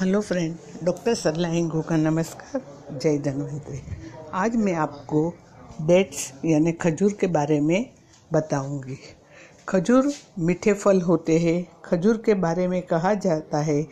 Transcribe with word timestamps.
Hello 0.00 0.20
friend, 0.20 0.54
doctor 0.84 1.14
Sarla 1.14 1.48
Hingu 1.48 1.80
का 1.82 1.96
नमस्कार। 1.96 2.98
जय 2.98 3.18
धन्वंतरी 3.18 3.80
आज 4.32 4.54
मैं 4.56 4.72
आपको 4.74 5.32
डेट्स 5.86 6.32
यानी 6.44 6.72
खजूर 6.72 7.12
के 7.12 7.26
बारे 7.26 7.60
में 7.60 7.90
बताऊँगी। 8.32 8.96
खजूर 9.68 10.12
मीठे 10.38 10.72
फल 10.72 11.00
होते 11.00 11.38
हैं। 11.38 11.66
खजूर 11.84 12.22
के 12.26 12.34
बारे 12.34 12.66
में 12.68 12.80
कहा 12.82 13.12
जाता 13.14 13.58
है 13.58 13.82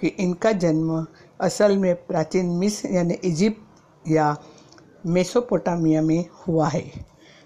कि 0.00 0.06
इनका 0.06 0.52
जन्म 0.52 1.06
असल 1.40 1.76
में 1.78 1.94
प्राचीन 2.06 2.46
मिस 2.46 2.84
यानी 2.84 3.18
इजिप्ट 3.24 4.10
या 4.10 4.36
मेसोपोटामिया 5.06 6.02
में 6.02 6.24
हुआ 6.48 6.68
है। 6.68 6.84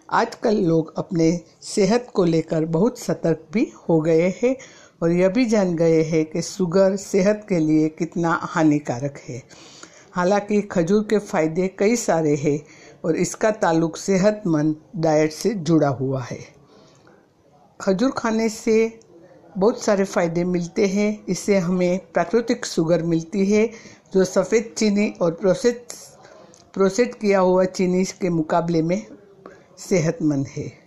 आजकल 0.09 0.57
लोग 0.57 0.93
अपने 0.99 1.31
सेहत 1.63 2.11
को 2.15 2.25
लेकर 2.25 2.65
बहुत 2.65 2.99
सतर्क 2.99 3.47
भी 3.53 3.71
हो 3.89 4.01
गए 4.01 4.29
हैं 4.43 4.57
और 5.03 5.13
यह 5.13 5.29
भी 5.29 5.45
जान 5.45 5.75
गए 5.77 6.03
हैं 6.03 6.25
कि 6.25 6.43
शुगर 6.43 6.97
सेहत 6.97 7.47
के 7.49 7.59
लिए 7.59 7.89
कितना 7.89 8.41
हानिकारक 8.43 9.19
है। 9.19 9.43
हालाँकि 10.13 10.61
खजूर 10.63 11.03
के 11.03 11.19
फ़ायदे 11.19 11.69
कई 11.69 11.97
सारे 11.97 12.35
हैं 12.35 12.61
और 13.05 13.17
इसका 13.17 13.51
ताल्लुक 13.51 13.97
सेहतमंद 13.97 14.77
डाइट 14.97 15.33
से 15.33 15.55
जुड़ा 15.55 15.89
हुआ 15.89 16.23
है। 16.23 16.39
खजूर 17.81 18.11
खाने 18.11 18.49
से 18.49 18.99
बहुत 19.59 19.83
सारे 19.85 20.05
फ़ायदे 20.05 20.45
मिलते 20.45 20.87
हैं। 20.87 21.27
इससे 21.29 21.59
हमें 21.59 21.99
प्राकृतिक 22.13 22.67
शुगर 22.67 23.03
मिलती 23.03 23.47
है, 23.53 23.67
जो 24.15 24.25
सफ़ेद 24.25 24.75
चीनी 24.77 25.15
और 25.23 25.33
प्रोसेस 25.33 25.77
प्रोसेस 26.75 27.15
किया 27.21 27.41
हुआ 27.41 27.65
चीनी 27.65 28.05
के 28.05 28.29
मुकाबले 28.29 28.83
में 28.83 29.07
सेहतमंद 29.79 30.47
है। 30.47 30.86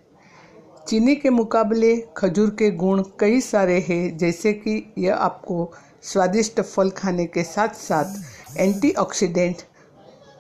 चीनी 0.90 1.14
के 1.16 1.30
मुकाबले 1.30 1.96
खजूर 2.18 2.50
के 2.50 2.70
गुण 2.72 3.02
कई 3.20 3.42
सारे 3.42 3.78
हैं, 3.80 4.18
जैसे 4.18 4.54
कि 4.54 4.94
यह 4.98 5.16
आपको 5.16 5.72
स्वादिष्ट 6.04 6.62
फल 6.62 6.90
खाने 6.90 7.26
के 7.26 7.44
साथ 7.44 7.76
साथ 7.78 8.58
एंटीऑक्सीडेंट 8.58 9.62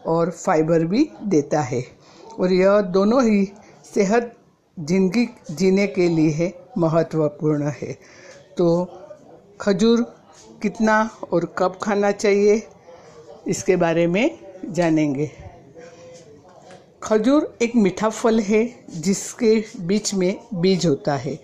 और 0.07 0.29
फाइबर 0.29 0.85
भी 0.85 1.07
देता 1.23 1.61
है। 1.61 1.83
और 2.39 2.53
यह 2.53 2.79
दोनों 2.89 3.23
ही 3.23 3.45
सेहत, 3.93 4.33
ज़िंदगी 4.77 5.27
जीने 5.51 5.85
के 5.87 6.07
लिए 6.09 6.51
महत्वपूर्ण 6.77 7.71
है। 7.71 7.91
तो 8.57 8.67
खजूर 9.61 10.01
कितना 10.61 10.97
और 11.31 11.45
कब 11.57 11.77
खाना 11.83 12.11
चाहिए, 12.11 12.61
इसके 13.47 13.75
बारे 13.75 14.07
में 14.07 14.39
जानेंगे। 14.69 15.31
खजूर 17.03 17.57
एक 17.61 17.75
मीठा 17.75 18.09
फल 18.09 18.39
है, 18.39 18.85
जिसके 18.89 19.63
बीच 19.81 20.13
में 20.13 20.39
बीज 20.53 20.85
होता 20.85 21.15
है। 21.15 21.39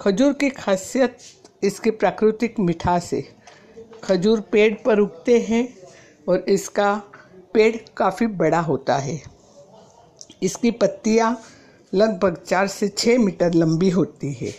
खजूर 0.00 0.32
की 0.32 0.50
खासियत 0.50 1.18
इसके 1.64 1.90
प्राकृतिक 1.90 2.60
मिठास 2.60 3.12
है। 3.12 3.22
खजूर 4.04 4.40
पेड़ 4.40 4.74
पर 4.74 4.98
उगते 4.98 5.38
हैं 5.40 5.68
और 6.28 6.38
इसका 6.38 6.94
पेड़ 7.54 7.76
काफ़ी 7.96 8.26
बड़ा 8.26 8.60
होता 8.60 8.96
है। 8.96 9.20
इसकी 10.42 10.70
पत्तियाँ 10.70 11.42
लगभग 11.94 12.42
चार 12.46 12.66
से 12.66 12.88
छः 12.88 13.18
मीटर 13.18 13.54
लंबी 13.54 13.90
होती 13.90 14.32
है। 14.32 14.52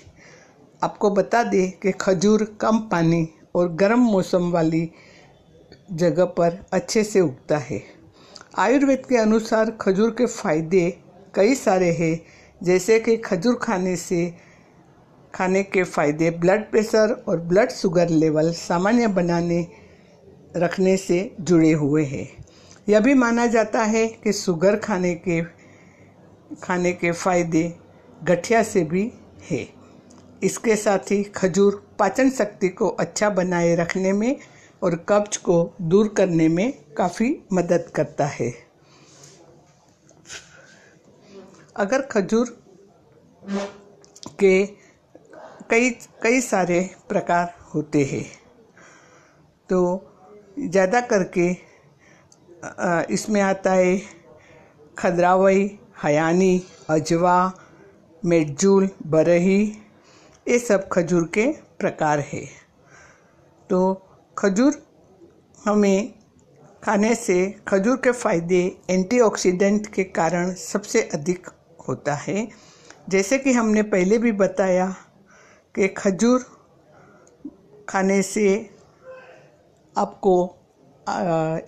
आपको 0.83 1.09
बता 1.09 1.43
दें 1.43 1.71
कि 1.71 1.91
खजूर 1.91 2.57
कम 2.61 2.79
पानी 2.79 3.27
और 3.55 3.73
गर्म 3.73 3.99
मौसम 3.99 4.51
वाली 4.51 4.89
जगह 5.91 6.25
पर 6.25 6.65
अच्छे 6.73 7.03
से 7.03 7.21
उगता 7.21 7.57
है। 7.57 7.96
आयुर्वेद 8.59 9.05
के 9.05 9.17
अनुसार 9.17 9.69
खजूर 9.81 10.09
के 10.11 10.25
फ़ायदे 10.25 10.89
कई 11.35 11.55
सारे 11.55 11.91
हैं, 11.91 12.19
जैसे 12.61 12.99
कि 12.99 13.15
खजूर 13.17 13.55
खाने 13.55 13.95
से, 13.95 14.33
खाने 15.33 15.61
के 15.63 15.83
फ़ायदे 15.83 16.29
ब्लड 16.31 16.63
प्रेशर 16.71 17.11
और 17.27 17.39
ब्लड 17.39 17.71
शुगर 17.71 18.09
लेवल 18.09 18.51
सामान्य 18.51 19.07
बनाने, 19.07 19.67
रखने 20.55 20.97
से 20.97 21.19
जुड़े 21.41 21.71
हुए 21.71 22.05
हैं। 22.05 22.27
यह 22.89 22.99
भी 22.99 23.13
माना 23.13 23.45
जाता 23.45 23.83
है 23.83 24.07
कि 24.23 24.33
शुगर 24.33 24.75
खाने 24.75 25.13
के 25.27 25.41
खाने 26.63 26.93
के 26.93 27.11
फ़ायदे 27.11 27.73
गठिया 28.23 28.63
से 28.63 28.83
भी 28.83 29.11
है। 29.51 29.67
इसके 30.43 30.75
साथ 30.75 31.11
ही 31.11 31.23
खजूर 31.35 31.83
पाचन 31.99 32.29
शक्ति 32.29 32.69
को 32.69 32.87
अच्छा 32.87 33.29
बनाए 33.29 33.75
रखने 33.75 34.13
में 34.13 34.35
और 34.81 34.95
कब्ज 35.09 35.37
को 35.39 35.57
दूर 35.83 36.07
करने 36.17 36.47
में 36.49 36.73
काफ़ी 36.97 37.35
मदद 37.53 37.91
करता 37.95 38.25
है। 38.29 38.51
अगर 41.75 42.01
खजूर 42.11 42.57
के 44.39 44.65
कई 45.69 45.89
कई 46.23 46.41
सारे 46.41 46.79
प्रकार 47.09 47.53
होते 47.73 48.03
हैं 48.05 48.25
तो 49.69 49.79
ज़्यादा 50.59 51.01
करके 51.03 51.49
इसमें 53.13 53.39
आता 53.41 53.71
है 53.71 53.97
खदरावई, 54.97 55.79
हयानी, 56.03 56.61
अजवा 56.89 57.51
मेजूल 58.23 58.89
बरही, 59.07 59.61
ये 60.47 60.59
सब 60.59 60.87
खजूर 60.89 61.23
के 61.33 61.45
प्रकार 61.79 62.19
है। 62.29 62.43
तो 63.69 63.79
खजूर 64.37 64.75
हमें 65.65 66.13
खाने 66.83 67.13
से 67.15 67.37
खजूर 67.67 67.95
के 67.97 68.11
फ़ायदे 68.11 68.59
एंटीऑक्सीडेंट 68.89 69.87
के 69.93 70.03
कारण 70.03 70.53
सबसे 70.53 71.01
अधिक 71.13 71.47
होता 71.87 72.15
है। 72.15 72.47
जैसे 73.09 73.37
कि 73.37 73.53
हमने 73.53 73.81
पहले 73.83 74.17
भी 74.17 74.31
बताया 74.31 74.87
कि 75.75 75.87
खजूर 75.87 76.45
खाने 77.89 78.21
से 78.21 78.47
आपको 79.95 80.35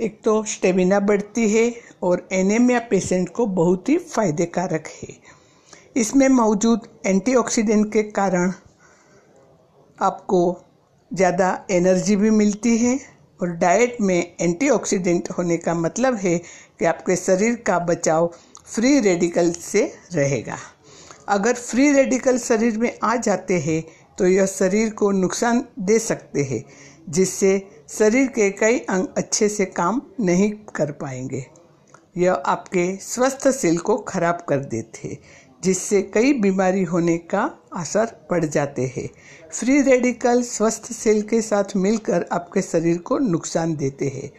एक 0.02 0.22
तो 0.24 0.44
स्टेमिना 0.46 1.00
बढ़ती 1.02 1.50
है 1.50 1.74
और 2.04 2.28
एनीमिया 2.34 2.80
पेशेंट 2.90 3.30
को 3.30 3.46
बहुत 3.58 3.90
ही 3.90 3.98
फायदेकारक 3.98 4.88
है। 5.04 5.14
इसमें 5.98 6.28
मौजूद 6.30 6.88
एंटीऑक्सीडेंट 7.06 7.92
के 7.94 8.04
कारण 8.12 8.52
आपको 9.98 10.42
ज़्यादा 11.12 11.48
एनर्जी 11.72 12.16
भी 12.16 12.30
मिलती 12.32 12.78
है 12.78 13.00
और 13.40 13.50
डाइट 13.58 13.98
में 14.02 14.36
एंटीऑक्सीडेंट 14.42 15.30
होने 15.30 15.58
का 15.58 15.74
मतलब 15.76 16.16
है 16.16 16.38
कि 16.38 16.86
आपके 16.86 17.16
शरीर 17.16 17.56
का 17.68 17.78
बचाव 17.82 18.28
फ्री 18.66 19.00
रेडिकल 19.00 19.52
से 19.52 19.82
रहेगा। 20.14 20.58
अगर 21.28 21.54
फ्री 21.54 21.92
रेडिकल 21.92 22.38
शरीर 22.40 22.78
में 22.78 22.92
आ 23.04 23.16
जाते 23.18 23.60
हैं 23.60 23.84
तो 24.18 24.28
यह 24.28 24.46
शरीर 24.46 24.90
को 24.94 25.12
नुकसान 25.12 25.64
दे 25.80 26.00
सकते 26.00 26.44
हैं, 26.44 26.64
जिससे 27.10 27.52
शरीर 27.90 28.28
के 28.28 28.50
कई 28.52 28.80
अंग 28.80 29.08
अच्छे 29.18 29.50
से 29.50 29.66
काम 29.66 30.02
नहीं 30.20 30.52
कर 30.76 30.92
पाएँगे। 30.94 31.46
यह 32.18 32.34
आपके 32.34 32.96
स्वस्थ 32.98 33.48
सेल 33.52 33.78
को 33.80 33.98
खराब 34.00 34.46
कर 34.50 34.60
देते 34.66 35.18
जिससे 35.64 36.02
कई 36.14 36.34
बीमारी 36.34 36.84
होने 36.84 37.18
का 37.18 37.44
असर 37.76 38.06
पड़ 38.30 38.44
जाते 38.46 38.86
हैं। 38.96 39.10
फ्री 39.52 39.82
रेडिकल 39.82 40.42
स्वस्थ 40.44 40.92
सेल 40.94 41.22
के 41.22 41.42
साथ 41.42 41.76
मिलकर 41.76 42.26
आपके 42.32 42.62
शरीर 42.62 42.98
को 42.98 43.18
नुकसान 43.20 43.76
देते 43.76 44.08
हैं। 44.08 44.32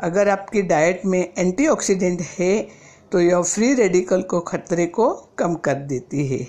अगर 0.00 0.28
आपकी 0.28 0.62
डाइट 0.62 1.04
में 1.06 1.20
एंटीऑक्सीडेंट 1.38 2.20
है 2.38 2.60
तो 3.12 3.20
यह 3.20 3.42
फ्री 3.42 3.72
रेडिकल 3.74 4.22
को 4.22 4.40
खतरे 4.40 4.86
को 4.86 5.12
कम 5.38 5.54
कर 5.54 5.74
देती 5.74 6.26
है। 6.26 6.46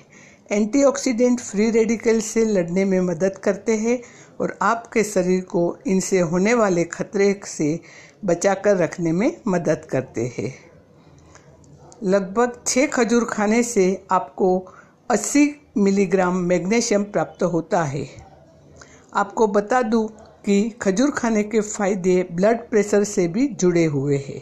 एंटीऑक्सीडेंट 0.52 1.40
फ्री 1.40 1.70
रेडिकल 1.72 2.20
से 2.20 2.46
लड़ने 2.46 2.86
में 2.86 3.00
मदद 3.02 3.38
करते 3.38 3.76
हैं 3.78 4.00
और 4.42 4.58
आपके 4.62 5.04
शरीर 5.04 5.42
को 5.42 5.78
इनसे 5.88 6.20
होने 6.20 6.54
वाले 6.54 6.84
खतरे 6.84 7.40
से 7.46 7.80
बचाकर 8.26 8.78
रखने 8.78 9.12
में 9.12 9.32
मदद 9.48 9.86
करते 9.90 10.34
हैं। 10.38 10.54
लगभग 12.06 12.64
छः 12.68 12.88
खजूर 12.88 13.26
खाने 13.26 13.64
से 13.64 14.06
आपको 14.12 14.68
80 15.12 15.50
मिलीग्राम 15.78 16.36
मैग्नीशियम 16.36 17.04
प्राप्त 17.04 17.44
होता 17.44 17.84
है। 17.84 18.08
आपको 19.14 19.48
बता 19.48 19.82
दूँ 19.82 20.08
कि 20.46 20.70
खजूर 20.70 21.12
खाने 21.12 21.44
के 21.44 21.62
फ़ायदे 21.62 22.28
ब्लड 22.32 22.58
प्रेशर 22.58 23.04
से 23.04 23.28
भी 23.28 23.48
जुड़े 23.48 23.86
हुए 23.86 24.18
हैं। 24.18 24.42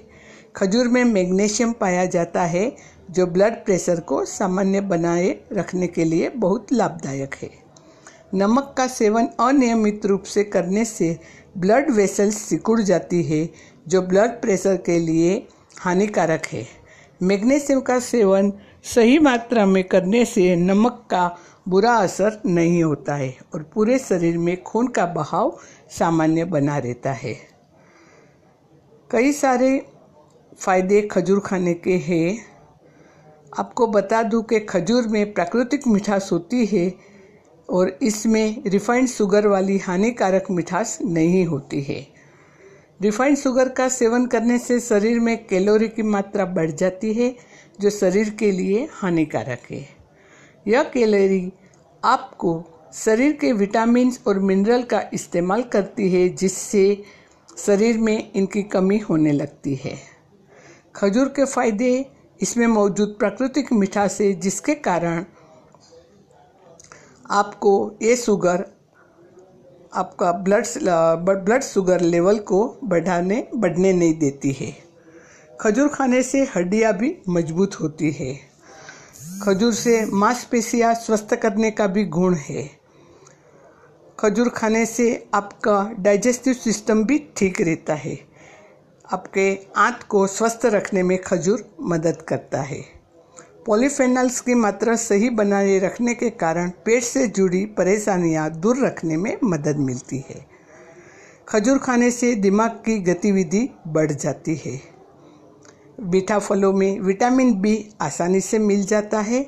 खजूर 0.55 0.87
में 0.87 1.03
मैग्नीशियम 1.03 1.71
पाया 1.71 2.05
जाता 2.05 2.41
है, 2.41 2.75
जो 3.11 3.27
ब्लड 3.27 3.53
प्रेशर 3.53 3.99
को 3.99 4.25
सामान्य 4.25 4.81
बनाए 4.81 5.39
रखने 5.53 5.87
के 5.87 6.03
लिए 6.03 6.29
बहुत 6.29 6.73
लाभदायक 6.73 7.35
है। 7.35 7.49
नमक 8.33 8.75
का 8.77 8.87
सेवन 8.87 9.29
अनियमित 9.39 10.05
रूप 10.05 10.23
से 10.23 10.43
करने 10.43 10.85
से 10.85 11.19
ब्लड 11.57 11.91
वेसल्स 11.91 12.37
सिकुड़ 12.37 12.81
जाती 12.81 13.23
है, 13.23 13.49
जो 13.87 14.01
ब्लड 14.01 14.29
प्रेशर 14.29 14.77
के 14.77 14.99
लिए 14.99 15.47
हानिकारक 15.79 16.45
है। 16.45 16.80
मैग्नीशियम 17.21 17.81
का 17.81 17.99
सेवन 17.99 18.51
सही 18.83 19.19
मात्रा 19.19 19.65
में 19.65 19.83
करने 19.83 20.25
से 20.25 20.55
नमक 20.55 21.07
का 21.11 21.37
बुरा 21.69 21.93
असर 21.93 22.41
नहीं 22.45 22.83
होता 22.83 23.15
है 23.15 23.35
और 23.53 23.63
पूरे 23.63 23.97
शरीर 23.99 24.37
में 24.37 24.63
खून 24.63 24.87
का 24.87 25.05
बहाव 25.05 25.57
सामान्य 25.89 26.45
बना 26.45 26.77
रहता 26.77 27.11
है। 27.11 27.33
कई 29.11 29.31
सारे 29.31 29.85
फ़ायदे 30.59 31.01
खजूर 31.01 31.39
खाने 31.39 31.73
के 31.73 31.97
हैं। 31.97 32.45
आपको 33.59 33.87
बता 33.87 34.23
दूँ 34.23 34.43
कि 34.43 34.59
खजूर 34.59 35.07
में 35.07 35.33
प्राकृतिक 35.33 35.87
मिठास 35.87 36.29
होती 36.31 36.65
है 36.65 36.93
और 37.69 37.97
इसमें 38.01 38.63
रिफाइंड 38.67 39.07
शुगर 39.07 39.47
वाली 39.47 39.77
हानिकारक 39.77 40.51
मिठास 40.51 40.97
नहीं 41.01 41.45
होती 41.45 41.81
है। 41.81 42.05
रिफाइंड 43.01 43.37
शुगर 43.37 43.69
का 43.69 43.87
सेवन 43.89 44.25
करने 44.25 44.57
से 44.59 44.79
शरीर 44.79 45.19
में 45.19 45.45
कैलोरी 45.47 45.87
की 45.87 46.03
मात्रा 46.03 46.45
बढ़ 46.45 46.71
जाती 46.71 47.13
है, 47.13 47.35
जो 47.79 47.89
शरीर 47.89 48.29
के 48.29 48.51
लिए 48.51 48.87
हानिकारक 48.91 49.59
है। 49.71 49.87
यह 50.65 50.83
कैलोरी 50.83 51.51
आपको 52.03 52.51
शरीर 52.93 53.31
के 53.31 53.51
विटामिन 53.53 54.13
और 54.27 54.39
मिनरल 54.39 54.83
का 54.83 55.01
इस्तेमाल 55.13 55.63
करती 55.63 56.11
है, 56.11 56.27
जिससे 56.29 57.03
शरीर 57.57 57.97
में 57.97 58.31
इनकी 58.33 58.63
कमी 58.63 58.97
होने 58.99 59.31
लगती 59.31 59.75
है। 59.75 59.97
खजूर 60.95 61.27
के 61.27 61.45
फ़ायदे 61.45 61.93
इसमें 62.41 62.67
मौजूद 62.67 63.15
प्राकृतिक 63.19 63.73
मिठास 63.73 64.21
है, 64.21 64.33
जिसके 64.33 64.75
कारण 64.75 65.25
आपको 67.31 67.73
ये 68.01 68.15
शुगर 68.15 68.65
आपका 69.93 70.31
ब्लड 70.31 70.65
ब्लड 71.45 71.63
शुगर 71.63 72.01
लेवल 72.01 72.37
को 72.39 72.79
बढ़ाने, 72.83 73.47
बढ़ने 73.55 73.93
नहीं 73.93 74.13
देती 74.19 74.51
है। 74.51 74.71
खजूर 75.61 75.87
खाने 75.87 76.21
से 76.23 76.47
हड्डियाँ 76.55 76.93
भी 76.93 77.15
मज़बूत 77.29 77.75
होती 77.75 78.11
है। 78.11 78.33
खजूर 79.43 79.73
से 79.73 80.05
मांसपेशियाँ 80.05 80.93
स्वस्थ 80.93 81.35
करने 81.35 81.71
का 81.71 81.87
भी 81.87 82.05
गुण 82.05 82.35
है। 82.35 82.69
खजूर 84.19 84.49
खाने 84.49 84.85
से 84.85 85.27
आपका 85.33 85.91
डाइजेस्टिव 85.99 86.53
सिस्टम 86.53 87.03
भी 87.03 87.19
ठीक 87.37 87.61
रहता 87.61 87.93
है। 87.93 88.17
आपके 89.13 89.53
आंत 89.77 90.03
को 90.03 90.27
स्वस्थ 90.27 90.65
रखने 90.65 91.03
में 91.03 91.17
खजूर 91.21 91.75
मदद 91.81 92.21
करता 92.21 92.61
है। 92.61 93.00
पॉलीफेनल्स 93.65 94.39
की 94.41 94.53
मात्रा 94.55 94.95
सही 94.95 95.29
बनाए 95.29 95.77
रखने 95.79 96.13
के 96.13 96.29
कारण 96.29 96.69
पेट 96.85 97.03
से 97.03 97.27
जुड़ी 97.27 97.65
परेशानियाँ 97.65 98.49
दूर 98.51 98.77
रखने 98.85 99.17
में 99.17 99.37
मदद 99.43 99.77
मिलती 99.77 100.17
है। 100.29 100.45
खजूर 101.47 101.77
खाने 101.77 102.09
से 102.11 102.33
दिमाग 102.35 102.69
की 102.69 102.97
गतिविधि 102.99 103.69
बढ़ 103.87 104.11
जाती 104.11 104.55
है। 104.65 104.79
मीठा 105.99 106.39
फलों 106.39 106.73
में 106.73 106.99
विटामिन 106.99 107.53
बी 107.61 107.75
आसानी 108.01 108.41
से 108.41 108.59
मिल 108.59 108.83
जाता 108.85 109.19
है। 109.19 109.45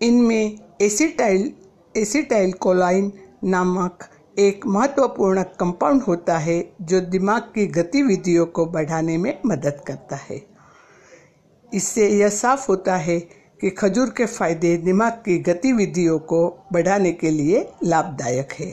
इनमें 0.00 0.58
एसिटाइल 0.82 1.52
एसिटाइल 1.96 2.52
कोलाइन 2.52 3.12
नामक 3.44 4.08
एक 4.38 4.66
महत्वपूर्ण 4.66 5.42
कंपाउंड 5.60 6.02
होता 6.02 6.38
है 6.38 6.60
जो 6.82 7.00
दिमाग 7.00 7.42
की 7.42 7.66
गतिविधियों 7.66 8.46
को 8.46 8.66
बढ़ाने 8.66 9.18
में 9.18 9.38
मदद 9.46 9.80
करता 9.86 10.16
है। 10.16 10.55
इससे 11.74 12.08
यह 12.08 12.28
साफ़ 12.28 12.66
होता 12.68 12.96
है 12.96 13.18
कि 13.60 13.70
खजूर 13.70 14.10
के 14.10 14.26
फ़ायदे 14.26 14.76
दिमाग 14.76 15.12
की 15.24 15.38
गतिविधियों 15.38 16.18
को 16.18 16.46
बढ़ाने 16.72 17.12
के 17.12 17.30
लिए 17.30 17.66
लाभदायक 17.84 18.52
है। 18.52 18.70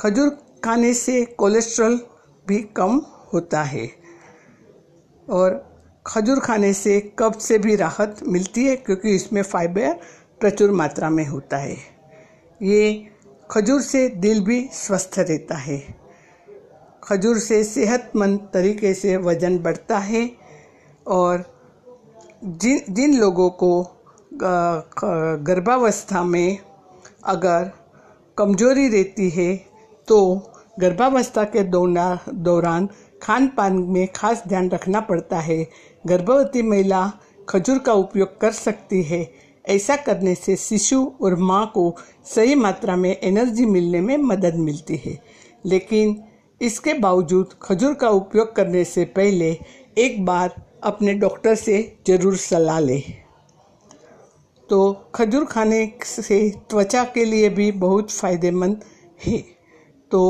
खजूर 0.00 0.28
खाने 0.64 0.92
से 0.94 1.24
कोलेस्ट्रॉल 1.24 2.00
भी 2.46 2.58
कम 2.76 3.00
होता 3.32 3.62
है 3.62 3.88
और 5.28 5.62
खजूर 6.06 6.40
खाने 6.40 6.72
से 6.72 7.00
कब्ज 7.18 7.40
से 7.40 7.58
भी 7.58 7.76
राहत 7.76 8.20
मिलती 8.28 8.64
है 8.64 8.76
क्योंकि 8.76 9.14
इसमें 9.14 9.42
फाइबर 9.42 9.92
प्रचुर 10.40 10.70
मात्रा 10.70 11.10
में 11.10 11.26
होता 11.26 11.56
है। 11.56 11.76
ये 12.62 13.10
खजूर 13.50 13.80
से 13.80 14.08
दिल 14.08 14.40
भी 14.44 14.68
स्वस्थ 14.72 15.18
रहता 15.18 15.56
है। 15.56 15.78
खजूर 17.04 17.38
से 17.38 17.62
सेहतमंद 17.64 18.38
तरीके 18.54 18.94
से 18.94 19.16
वज़न 19.16 19.58
बढ़ता 19.58 19.98
है 19.98 20.24
और 21.06 21.44
जिन 22.42 22.80
जिन 22.90 23.18
लोगों 23.18 23.48
को 23.62 23.70
गर्भावस्था 25.42 26.22
में 26.24 26.58
अगर 27.24 27.70
कमज़ोरी 28.38 28.88
रहती 28.88 29.28
है 29.30 29.54
तो 30.08 30.18
गर्भावस्था 30.80 31.44
के 31.44 31.62
दौरान 31.64 32.18
दौरान 32.34 32.88
खान 33.22 33.46
पान 33.48 33.76
में 33.88 34.06
खास 34.16 34.42
ध्यान 34.48 34.68
रखना 34.70 35.00
पड़ता 35.00 35.38
है। 35.40 35.62
गर्भवती 36.06 36.62
महिला 36.62 37.10
खजूर 37.48 37.78
का 37.78 37.92
उपयोग 37.92 38.38
कर 38.40 38.52
सकती 38.52 39.02
है। 39.02 39.28
ऐसा 39.64 39.96
करने 39.96 40.34
से 40.34 40.56
शिशु 40.56 41.00
और 41.22 41.34
माँ 41.40 41.66
को 41.74 41.94
सही 42.34 42.54
मात्रा 42.54 42.96
में 42.96 43.10
एनर्जी 43.10 43.66
मिलने 43.66 44.00
में 44.00 44.16
मदद 44.16 44.54
मिलती 44.56 44.96
है। 45.04 45.18
लेकिन 45.66 46.16
इसके 46.60 46.94
बावजूद 46.94 47.54
खजूर 47.62 47.94
का 47.94 48.08
उपयोग 48.10 48.54
करने 48.56 48.84
से 48.84 49.04
पहले 49.16 49.50
एक 49.98 50.24
बार 50.24 50.54
अपने 50.84 51.14
डॉक्टर 51.14 51.54
से 51.54 51.76
ज़रूर 52.06 52.36
सलाह 52.36 52.78
लें। 52.80 53.02
तो 54.68 54.92
खजूर 55.14 55.44
खाने 55.44 55.80
से 56.02 56.38
त्वचा 56.70 57.04
के 57.14 57.24
लिए 57.24 57.48
भी 57.50 57.70
बहुत 57.80 58.10
फ़ायदेमंद 58.10 58.84
है। 59.18 59.38
तो 60.10 60.22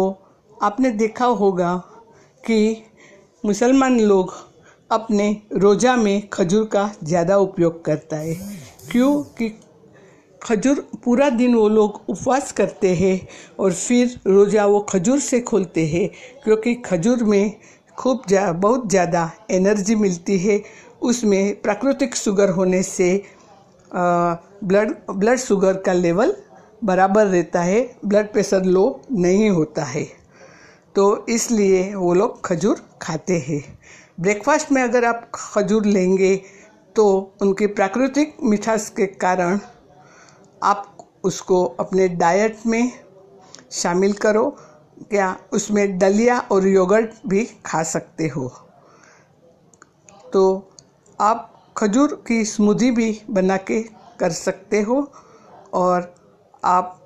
आपने 0.57 0.91
देखा 0.93 1.27
होगा 1.27 1.77
कि 2.45 2.83
मुसलमान 3.45 3.99
लोग 4.01 4.33
अपने 4.91 5.31
रोज़ा 5.55 5.97
में 5.97 6.29
खजूर 6.29 6.65
का 6.67 6.91
ज़्यादा 7.05 7.37
उपयोग 7.39 7.85
करता 7.85 8.17
है 8.17 8.35
क्यों 8.91 9.23
कि 9.39 9.49
खजूर 10.43 10.81
पूरा 11.05 11.29
दिन 11.31 11.55
वो 11.55 11.69
लोग 11.69 12.01
उपवास 12.09 12.53
करते 12.53 12.95
हैं 12.95 13.21
और 13.59 13.73
फिर 13.73 14.19
रोज़ा 14.27 14.67
वो 14.67 14.81
खजूर 14.89 15.21
से 15.21 15.41
खोलते 15.41 15.87
हैं, 15.87 16.09
क्योंकि 16.45 16.75
खजूर 16.85 17.23
में 17.25 17.53
खूब 17.99 18.23
जा, 18.29 18.51
बहुत 18.53 18.89
ज़्यादा 18.91 19.31
एनर्जी 19.51 19.95
मिलती 19.97 20.39
है। 20.39 20.63
उसमें 21.03 21.61
प्राकृतिक 21.63 22.15
शुगर 22.17 22.51
होने 22.51 22.83
से 22.83 23.23
ब्लड 23.91 24.95
ब्लड 25.11 25.39
शुगर 25.39 25.77
का 25.77 25.93
लेवल 25.93 26.35
बराबर 26.85 27.27
रहता 27.27 27.61
है। 27.63 27.81
ब्लड 28.05 28.33
प्रेशर 28.33 28.65
लो 28.67 29.01
नहीं 29.13 29.49
होता 29.51 29.85
है। 29.85 30.05
तो 30.95 31.27
इसलिए 31.29 31.95
वो 31.95 32.13
लोग 32.15 32.45
खजूर 32.47 32.81
खाते 33.03 33.39
हैं। 33.39 33.63
ब्रेकफास्ट 34.21 34.73
में 34.73 34.83
अगर 34.83 35.05
आप 35.05 35.31
खजूर 35.35 35.87
लेंगे 35.87 36.37
तो 36.97 37.07
उनकी 37.43 37.67
प्राकृतिक 37.69 38.37
मिठास 38.43 38.89
के 38.91 39.07
कारण 39.07 39.59
आप 40.63 40.97
उसको 41.25 41.65
अपने 41.81 42.09
डाइट 42.11 42.67
में 42.67 42.93
शामिल 43.73 44.13
करो। 44.15 44.45
क्या 45.01 45.37
उसमें 45.53 45.99
दलिया 45.99 46.39
और 46.53 46.67
योगर्ट 46.69 47.11
भी 47.29 47.45
खा 47.67 47.83
सकते 47.83 48.29
हो। 48.29 48.49
तो 50.33 50.71
आप 51.19 51.51
खजूर 51.77 52.15
की 52.27 52.45
स्मूदी 52.45 52.91
भी 52.91 53.21
बना 53.31 53.57
के 53.57 53.81
कर 54.21 54.31
सकते 54.33 54.81
हो 54.83 54.97
और 55.75 56.15
आप 56.65 57.01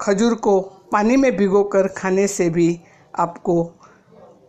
खजूर 0.00 0.34
को 0.34 0.60
पानी 0.92 1.16
में 1.16 1.36
भिगो 1.36 1.62
कर 1.64 1.88
खाने 1.88 2.26
से 2.28 2.48
भी 2.50 2.80
आपको 3.14 3.62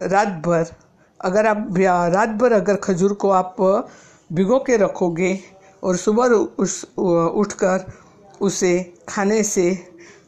रात 0.04 0.28
भर 0.46 0.74
अगर 1.20 1.46
आप 1.46 1.68
रात 1.78 2.30
भर 2.30 2.54
अगर 2.54 2.76
खजूर 2.76 3.14
को 3.14 3.30
आप 3.32 3.56
भिगो 4.30 4.60
के 4.60 4.78
रखोगे 4.78 5.38
और 5.84 5.96
सुबह 5.98 6.24
उस, 6.24 6.84
उठकर 6.98 7.92
उसे 8.42 8.74
खाने 9.10 9.44
से 9.44 9.66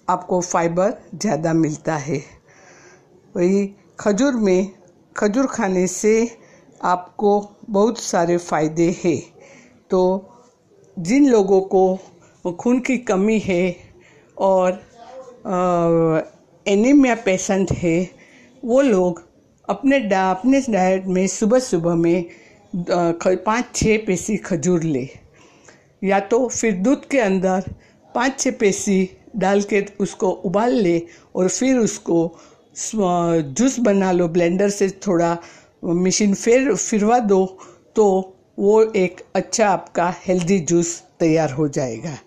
आपको 0.09 0.39
फाइबर 0.41 0.93
ज़्यादा 1.15 1.53
मिलता 1.53 1.95
है। 1.95 2.21
वही 3.35 3.65
खजूर 3.99 4.33
में, 4.35 4.71
खजूर 5.15 5.45
खाने 5.47 5.85
से 5.87 6.13
आपको 6.81 7.31
बहुत 7.69 7.99
सारे 7.99 8.37
फ़ायदे 8.39 8.89
हैं। 9.03 9.21
तो 9.89 10.01
जिन 10.97 11.29
लोगों 11.29 11.61
को 11.73 12.53
खून 12.59 12.79
की 12.79 12.97
कमी 12.99 13.39
है 13.39 13.75
और 14.37 14.71
एनीमिया 16.65 17.15
पेशेंट 17.25 17.71
है, 17.73 18.09
वो 18.63 18.81
लोग 18.81 19.23
अपने 19.67 19.99
डा, 19.99 20.29
अपने 20.31 20.61
डाइट 20.69 21.05
में 21.07 21.25
सुबह 21.27 21.59
सुबह 21.59 21.95
में 21.95 22.25
पाँच 22.75 23.65
छः 23.75 24.05
पेशी 24.05 24.37
खजूर 24.39 24.83
ले। 24.83 25.07
या 26.01 26.19
तो 26.19 26.47
फिर 26.47 26.73
दूध 26.75 27.07
के 27.09 27.19
अंदर 27.19 27.73
पाँच 28.15 28.39
छः 28.39 28.51
पेशी 28.59 29.09
डाल 29.35 29.61
के 29.63 29.85
उसको 29.99 30.29
उबाल 30.45 30.73
ले 30.73 31.01
और 31.35 31.47
फिर 31.49 31.77
उसको 31.77 32.25
जूस 32.75 33.79
बना 33.79 34.11
लो 34.11 34.27
ब्लेंडर 34.27 34.69
से 34.69 34.89
थोड़ा 35.07 35.37
मशीन 35.85 36.33
फिर, 36.33 36.75
फिरवा 36.75 37.19
दो 37.19 37.45
तो 37.95 38.35
वो 38.59 38.81
एक 38.95 39.21
अच्छा 39.35 39.67
आपका 39.69 40.13
हेल्दी 40.25 40.59
जूस 40.59 41.03
तैयार 41.19 41.51
हो 41.51 41.67
जाएगा। 41.67 42.17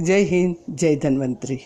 जय 0.00 0.20
हिंद, 0.20 0.56
जय 0.70 0.96
धन्वंतरी। 0.96 1.58